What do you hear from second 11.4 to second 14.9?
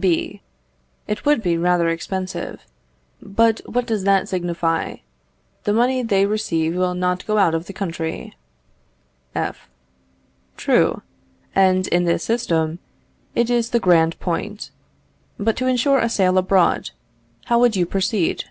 and in this system it is the grand point.